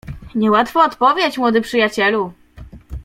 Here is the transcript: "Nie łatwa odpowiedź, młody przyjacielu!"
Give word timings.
"Nie 0.35 0.51
łatwa 0.51 0.83
odpowiedź, 0.85 1.37
młody 1.37 1.61
przyjacielu!" 1.61 2.33